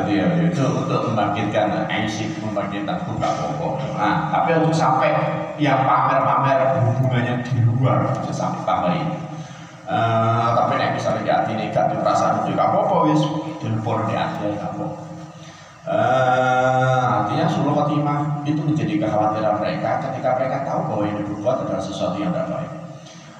Jadi 0.00 0.12
ya 0.16 0.26
itu 0.48 0.64
untuk 0.64 1.12
membangkitkan 1.12 1.92
aisik 1.92 2.40
membangkitkan 2.40 3.04
buka 3.04 3.28
pokok. 3.36 4.00
Nah 4.00 4.32
tapi 4.32 4.64
untuk 4.64 4.72
sampai 4.72 5.43
yang 5.60 5.86
pamer-pamer 5.86 6.82
hubungannya 6.82 7.44
di 7.46 7.62
luar 7.62 8.10
bisa 8.22 8.32
sampai 8.32 8.62
tambah 8.66 8.94
ini 8.94 9.16
Uh, 9.84 10.56
tapi 10.56 10.80
nek 10.80 10.96
misalnya 10.96 11.20
di 11.20 11.28
hati 11.28 11.52
negatif 11.60 12.00
perasaan 12.00 12.40
itu 12.40 12.56
gak 12.56 12.72
apa-apa 12.72 13.04
wis. 13.04 13.20
Telepon 13.60 14.08
di 14.08 14.16
hati 14.16 14.56
gak 14.56 14.72
apa 14.72 14.86
uh, 15.88 17.00
artinya 17.20 17.46
suluh 17.52 17.76
khotimah 17.76 18.44
itu 18.48 18.60
menjadi 18.64 19.04
kekhawatiran 19.04 19.60
mereka 19.60 20.00
ketika 20.08 20.40
mereka 20.40 20.56
tahu 20.64 20.80
bahwa 20.88 21.02
yang 21.04 21.16
berbuat 21.20 21.56
adalah 21.68 21.82
sesuatu 21.84 22.16
yang 22.16 22.32
tidak 22.32 22.48
baik. 22.48 22.72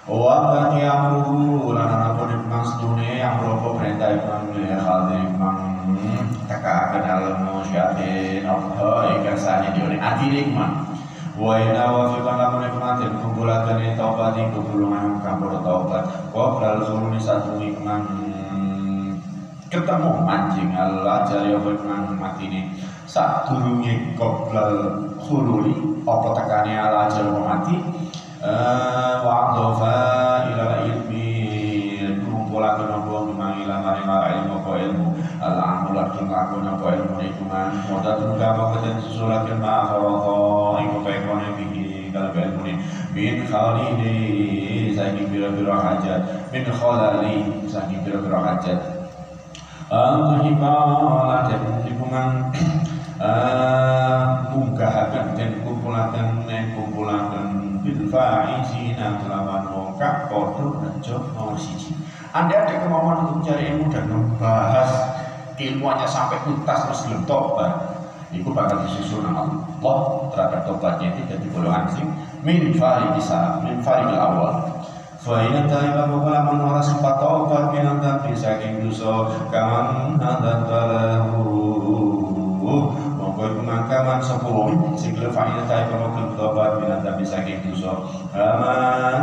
Wa 0.04 0.36
bani 0.52 0.84
amru 0.84 1.72
lana 1.72 1.96
napa 2.12 2.28
di 2.28 2.36
sedune 2.68 3.08
yang 3.24 3.40
berapa 3.40 3.68
perintah 3.80 4.08
imam 4.12 4.52
ya 4.52 4.76
khadir 4.76 5.20
imam 5.32 5.56
kakak 6.44 6.92
akan 6.92 7.04
ilmu 7.08 7.64
syatin 7.72 8.44
apa 8.44 9.16
ikan 9.16 9.36
sanya 9.40 9.72
dione 9.72 9.96
atine 9.96 10.52
imam 10.52 10.92
wa 11.34 11.58
inna 11.58 11.90
wa 11.90 12.14
fi 12.14 12.18
kana 12.22 12.62
nikmatin 12.62 13.10
kumpulatan 13.18 13.82
ini 13.82 13.98
taubat 13.98 14.38
ini 14.38 14.54
kumpulungan 14.54 15.18
kampur 15.20 15.58
taubat. 15.66 16.06
Wa 16.30 16.54
bral 16.54 16.86
khuluni 16.86 17.18
satu 17.18 17.58
nikman 17.58 18.02
ketemu 19.66 20.10
mancing 20.22 20.70
Allah 20.74 21.26
jari 21.26 21.50
apa 21.54 21.68
nikman 21.74 22.14
mati 22.14 22.46
ini 22.46 22.60
saat 23.10 23.50
turunnya 23.50 24.14
qoblal 24.14 25.10
khuluni 25.18 25.74
apa 26.06 26.28
tekannya 26.38 26.76
Allah 26.78 27.10
jari 27.10 27.30
mati? 27.34 27.76
Wa 29.24 29.32
adhofa 29.50 29.96
ila 30.54 30.86
ilmi. 30.86 31.32
Kumpulatan 32.04 32.86
apa 32.86 33.10
memang 33.26 33.66
ila 33.66 33.76
maring 33.82 34.06
ilmu 34.06 34.52
apa 34.62 34.72
ilmu? 34.86 35.06
Al-amul 35.42 35.98
akan 35.98 36.30
aku 36.30 36.56
napa 36.62 36.86
ilmu 36.94 37.18
ikuman 37.18 37.74
moda 37.90 38.14
tungga 38.22 38.54
makaten 38.54 38.96
susulakin 39.02 39.58
ma 39.58 39.90
khawato 39.90 40.38
iku 40.38 40.38
pekone 40.38 40.63
kalau 42.14 42.30
ilmu 42.30 42.62
ni 42.62 42.74
min 43.10 43.42
khalili 43.50 44.94
saking 44.94 45.26
bira-bira 45.34 45.74
hajat. 45.74 46.46
Min 46.54 46.62
khalali 46.70 47.66
saking 47.66 48.06
bira-bira 48.06 48.38
hajat. 48.38 48.78
Al-hibala 49.90 51.50
dan 51.50 51.82
ikuman 51.82 52.54
munggahakan 54.54 55.34
dan 55.34 55.50
kumpulakan 55.66 56.46
dan 56.46 56.70
kumpulakan. 56.78 57.46
Bil 57.82 58.08
faizina 58.08 59.20
kelawan 59.20 59.68
wong 59.68 59.90
kak 60.00 60.30
podo 60.30 60.80
rejo 60.80 61.20
nomor 61.36 61.58
siji. 61.58 61.92
Anda 62.32 62.64
ada 62.64 62.80
kemauan 62.80 63.28
untuk 63.28 63.44
mencari 63.44 63.76
ilmu 63.76 63.92
dan 63.92 64.08
membahas 64.08 64.90
ilmuannya 65.60 66.08
sampai 66.08 66.40
tuntas 66.48 66.80
terus 66.88 67.00
belum 67.06 67.22
tobat 67.28 67.94
itu 68.34 68.50
bakal 68.50 68.82
disusul 68.82 69.22
nama 69.22 69.46
Allah 69.46 69.98
terhadap 70.34 70.66
tobatnya 70.66 71.14
itu 71.14 71.22
jadi 71.30 71.46
golongan 71.54 71.86
sing 71.94 72.06
min 72.44 72.74
fari 72.76 73.06
bisa 73.16 73.62
min 73.64 73.80
fari 73.80 74.12
awal. 74.12 74.74
Fa'ina 75.24 75.64
ta'iba 75.64 76.04
bukala 76.12 76.44
menolak 76.52 76.84
sempat 76.84 77.16
tobat 77.16 77.72
Minan 77.72 77.96
tapi 77.96 78.36
saking 78.36 78.84
dosa 78.84 79.24
Kaman 79.48 80.20
hadat 80.20 80.68
balahu 80.68 81.48
Mongkoi 83.16 83.56
pemakaman 83.56 84.20
sepuluh. 84.20 84.92
Sikle 85.00 85.32
fa'ina 85.32 85.64
ta'iba 85.64 85.96
bukala 85.96 86.28
tobat 86.36 86.70
Minan 86.76 87.00
tapi 87.00 87.24
saking 87.24 87.64
dosa 87.64 88.04
Kaman 88.36 89.16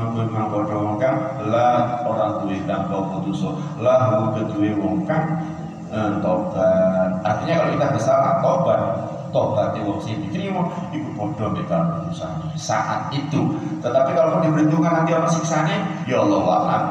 Mongkoi 0.00 0.32
mangkodo 0.32 0.96
wongkang 0.96 1.44
Lah 1.52 2.08
orang 2.08 2.40
tuwe 2.40 2.64
tanpa 2.64 2.96
putuso. 2.96 3.60
Lahu 3.84 4.32
kedue 4.32 4.80
wongkang 4.80 5.44
eh, 5.92 6.12
tobat. 6.24 7.20
Artinya 7.20 7.54
kalau 7.60 7.70
kita 7.76 7.86
bersalah 7.92 8.32
tobat 8.40 8.80
tobat 9.30 9.76
itu 9.76 9.92
sing 10.04 10.16
diterima 10.28 10.66
iku 10.92 11.08
padha 11.16 11.46
mek 11.52 11.68
urusan 11.68 12.32
saat 12.56 13.12
itu. 13.14 13.40
Tetapi 13.84 14.10
kalau 14.16 14.40
diperhitungkan 14.42 15.02
nanti 15.02 15.12
orang 15.14 15.32
siksane? 15.32 15.76
Ya 16.08 16.24
Allah 16.24 16.42
alam 16.44 16.84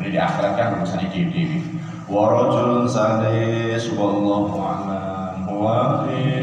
ini 0.00 0.16
di 0.16 0.18
akhirat 0.18 0.56
kan 0.56 0.80
urusan 0.80 1.04
dewi 1.12 1.60
wa 2.08 2.32
rajulun 2.32 2.88
sadis 2.88 3.84
wallahu 3.94 4.56
a'lam. 4.56 5.44
Wa 5.50 6.08
fi 6.08 6.40